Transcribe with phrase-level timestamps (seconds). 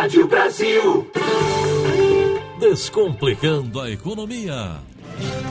[0.00, 1.10] Rádio Brasil.
[2.58, 4.78] Descomplicando a economia.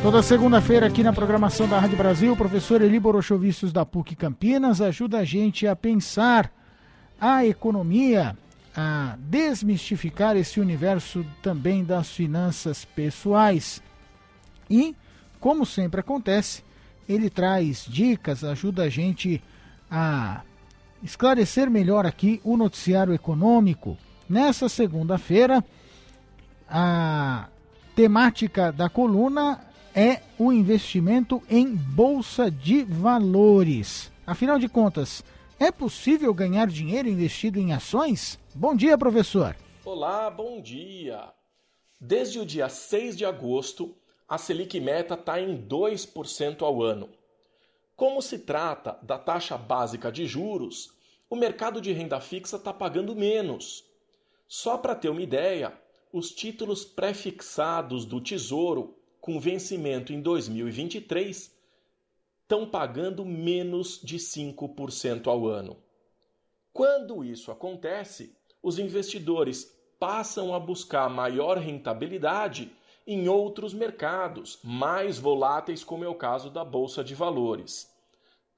[0.00, 4.80] Toda segunda-feira aqui na programação da Rádio Brasil, o professor Eli Borochovicius da PUC Campinas
[4.80, 6.52] ajuda a gente a pensar
[7.20, 8.38] a economia,
[8.76, 13.82] a desmistificar esse universo também das finanças pessoais.
[14.70, 14.94] E,
[15.40, 16.62] como sempre acontece,
[17.08, 19.42] ele traz dicas, ajuda a gente
[19.90, 20.42] a
[21.02, 23.98] esclarecer melhor aqui o noticiário econômico.
[24.28, 25.64] Nessa segunda-feira,
[26.68, 27.48] a
[27.94, 29.64] temática da coluna
[29.94, 34.10] é o investimento em bolsa de valores.
[34.26, 35.22] Afinal de contas,
[35.60, 38.36] é possível ganhar dinheiro investido em ações?
[38.52, 39.54] Bom dia, professor.
[39.84, 41.32] Olá, bom dia.
[42.00, 43.96] Desde o dia 6 de agosto,
[44.28, 47.08] a Selic Meta está em 2% ao ano.
[47.94, 50.92] Como se trata da taxa básica de juros,
[51.30, 53.85] o mercado de renda fixa está pagando menos.
[54.48, 55.76] Só para ter uma ideia,
[56.12, 61.52] os títulos pré-fixados do Tesouro, com vencimento em 2023,
[62.42, 65.76] estão pagando menos de 5% ao ano.
[66.72, 72.70] Quando isso acontece, os investidores passam a buscar maior rentabilidade
[73.06, 77.92] em outros mercados mais voláteis, como é o caso da bolsa de valores.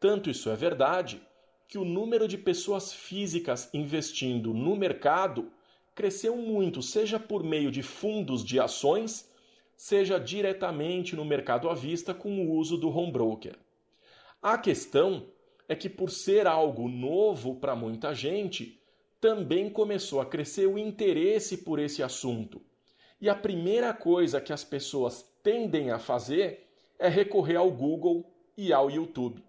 [0.00, 1.20] Tanto isso é verdade
[1.66, 5.50] que o número de pessoas físicas investindo no mercado
[5.98, 9.28] cresceu muito, seja por meio de fundos de ações,
[9.76, 13.58] seja diretamente no mercado à vista com o uso do home broker.
[14.40, 15.26] A questão
[15.68, 18.80] é que, por ser algo novo para muita gente,
[19.20, 22.62] também começou a crescer o interesse por esse assunto.
[23.20, 28.72] E a primeira coisa que as pessoas tendem a fazer é recorrer ao Google e
[28.72, 29.42] ao YouTube.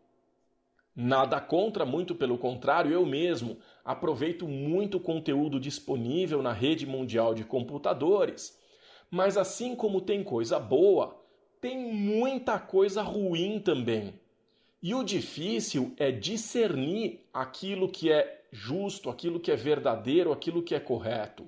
[0.95, 7.43] Nada contra, muito pelo contrário, eu mesmo aproveito muito conteúdo disponível na rede mundial de
[7.43, 8.57] computadores.
[9.09, 11.19] Mas assim como tem coisa boa,
[11.61, 14.13] tem muita coisa ruim também.
[14.81, 20.73] E o difícil é discernir aquilo que é justo, aquilo que é verdadeiro, aquilo que
[20.73, 21.45] é correto.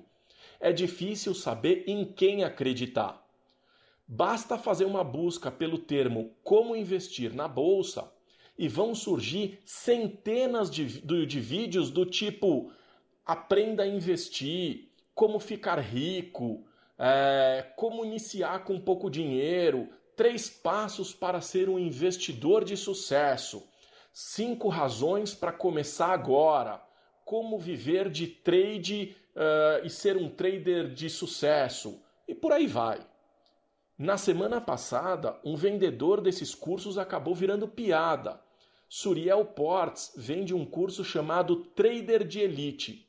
[0.60, 3.26] É difícil saber em quem acreditar.
[4.06, 8.11] Basta fazer uma busca pelo termo como investir na bolsa
[8.58, 12.72] e vão surgir centenas de, de vídeos do tipo
[13.24, 16.64] aprenda a investir, como ficar rico,
[16.98, 23.66] é, como iniciar com pouco dinheiro, três passos para ser um investidor de sucesso,
[24.12, 26.82] cinco razões para começar agora,
[27.24, 33.00] como viver de trade uh, e ser um trader de sucesso, e por aí vai.
[33.98, 38.40] Na semana passada, um vendedor desses cursos acabou virando piada.
[38.88, 43.06] Suriel Portes vende um curso chamado Trader de Elite.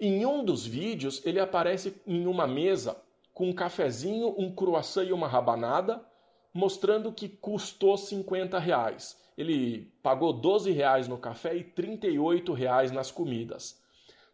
[0.00, 2.96] Em um dos vídeos, ele aparece em uma mesa
[3.32, 6.04] com um cafezinho, um croissant e uma rabanada,
[6.52, 9.16] mostrando que custou 50 reais.
[9.36, 13.80] Ele pagou 12 reais no café e 38 reais nas comidas.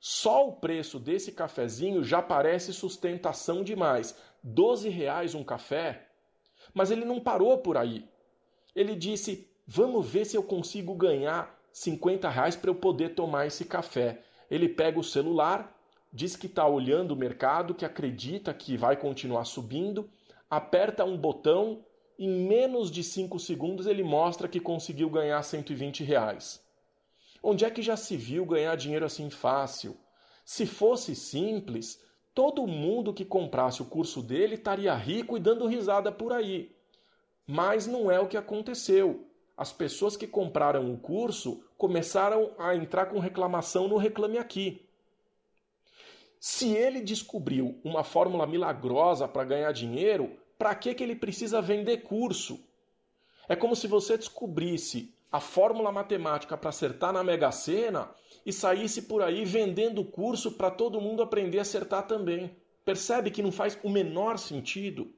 [0.00, 4.14] Só o preço desse cafezinho já parece sustentação demais.
[4.46, 6.06] 12 reais um café,
[6.74, 8.06] mas ele não parou por aí.
[8.76, 13.64] Ele disse: Vamos ver se eu consigo ganhar 50 reais para eu poder tomar esse
[13.64, 14.20] café.
[14.50, 15.74] Ele pega o celular,
[16.12, 20.10] diz que está olhando o mercado, que acredita que vai continuar subindo,
[20.50, 21.82] aperta um botão,
[22.18, 26.62] em menos de 5 segundos ele mostra que conseguiu ganhar 120 reais.
[27.42, 29.96] Onde é que já se viu ganhar dinheiro assim fácil?
[30.44, 36.10] Se fosse simples, todo mundo que comprasse o curso dele estaria rico e dando risada
[36.10, 36.74] por aí.
[37.46, 39.26] Mas não é o que aconteceu.
[39.56, 44.84] As pessoas que compraram o curso começaram a entrar com reclamação no Reclame Aqui.
[46.40, 51.98] Se ele descobriu uma fórmula milagrosa para ganhar dinheiro, para que, que ele precisa vender
[51.98, 52.60] curso?
[53.48, 58.08] É como se você descobrisse a fórmula matemática para acertar na Mega Sena
[58.46, 62.56] e saísse por aí vendendo curso para todo mundo aprender a acertar também.
[62.84, 65.12] Percebe que não faz o menor sentido?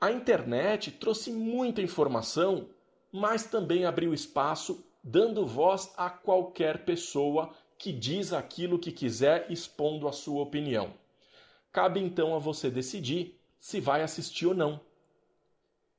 [0.00, 2.68] A internet trouxe muita informação,
[3.12, 10.08] mas também abriu espaço, dando voz a qualquer pessoa que diz aquilo que quiser, expondo
[10.08, 10.92] a sua opinião.
[11.70, 14.80] Cabe então a você decidir se vai assistir ou não.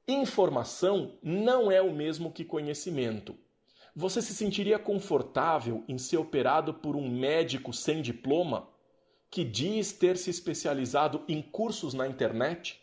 [0.07, 3.35] Informação não é o mesmo que conhecimento.
[3.95, 8.69] Você se sentiria confortável em ser operado por um médico sem diploma
[9.31, 12.79] que diz ter se especializado em cursos na internet?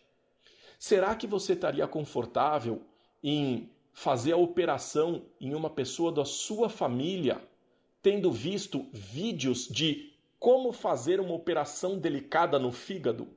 [0.80, 2.82] Será que você estaria confortável
[3.22, 7.40] em fazer a operação em uma pessoa da sua família,
[8.02, 13.28] tendo visto vídeos de como fazer uma operação delicada no fígado?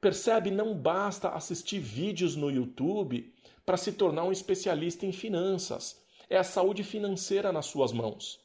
[0.00, 3.32] Percebe, não basta assistir vídeos no YouTube
[3.64, 6.00] para se tornar um especialista em finanças.
[6.28, 8.38] É a saúde financeira nas suas mãos.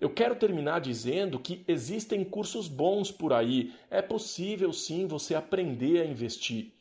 [0.00, 3.72] Eu quero terminar dizendo que existem cursos bons por aí.
[3.90, 6.72] É possível sim você aprender a investir.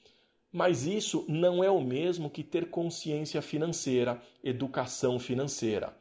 [0.52, 5.96] Mas isso não é o mesmo que ter consciência financeira, educação financeira.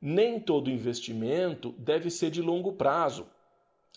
[0.00, 3.26] Nem todo investimento deve ser de longo prazo.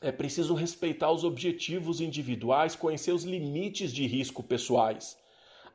[0.02, 5.18] É preciso respeitar os objetivos individuais, conhecer os limites de risco pessoais.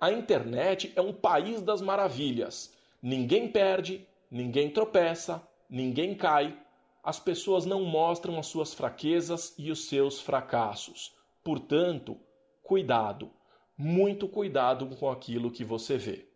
[0.01, 2.73] A internet é um país das maravilhas.
[3.03, 6.57] Ninguém perde, ninguém tropeça, ninguém cai.
[7.03, 11.13] As pessoas não mostram as suas fraquezas e os seus fracassos.
[11.43, 12.19] Portanto,
[12.63, 13.31] cuidado,
[13.77, 16.27] muito cuidado com aquilo que você vê.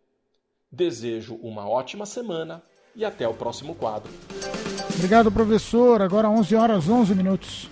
[0.71, 2.63] Desejo uma ótima semana
[2.95, 4.11] e até o próximo quadro.
[4.95, 6.01] Obrigado, professor.
[6.01, 7.69] Agora 11 horas 11 minutos.